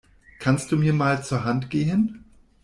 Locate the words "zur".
1.23-1.43